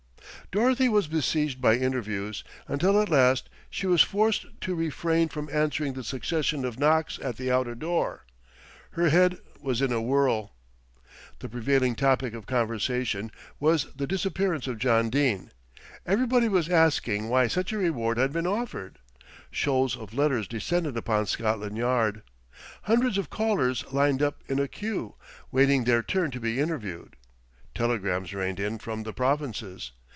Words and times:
Dorothy 0.53 0.89
was 0.89 1.07
besieged 1.07 1.61
by 1.61 1.75
interviewers, 1.77 2.43
until 2.67 3.01
at 3.01 3.07
last 3.07 3.49
she 3.69 3.87
was 3.87 4.01
forced 4.01 4.45
to 4.59 4.75
refrain 4.75 5.29
from 5.29 5.47
answering 5.49 5.93
the 5.93 6.03
succession 6.03 6.65
of 6.65 6.77
knocks 6.77 7.17
at 7.23 7.37
the 7.37 7.49
outer 7.49 7.73
door. 7.73 8.25
Her 8.91 9.07
head 9.11 9.37
was 9.61 9.81
in 9.81 9.93
a 9.93 10.01
whirl. 10.01 10.51
The 11.39 11.47
prevailing 11.47 11.95
topic 11.95 12.33
of 12.33 12.47
conversation 12.47 13.31
was 13.61 13.93
the 13.95 14.05
disappearance 14.05 14.67
of 14.67 14.77
John 14.77 15.09
Dene. 15.09 15.51
Everybody 16.05 16.49
was 16.49 16.67
asking 16.67 17.29
why 17.29 17.47
such 17.47 17.71
a 17.71 17.77
reward 17.77 18.17
had 18.17 18.33
been 18.33 18.47
offered. 18.47 18.99
Shoals 19.51 19.95
of 19.95 20.13
letters 20.13 20.49
descended 20.49 20.97
upon 20.97 21.27
Scotland 21.27 21.77
Yard. 21.77 22.23
Hundreds 22.83 23.17
of 23.17 23.29
callers 23.29 23.85
lined 23.93 24.21
up 24.21 24.43
in 24.49 24.59
a 24.59 24.67
queue, 24.67 25.15
waiting 25.49 25.85
their 25.85 26.03
turn 26.03 26.29
to 26.31 26.41
be 26.41 26.59
interviewed. 26.59 27.15
Telegrams 27.73 28.33
rained 28.33 28.59
in 28.59 28.79
from 28.79 29.03
the 29.03 29.13
provinces. 29.13 29.93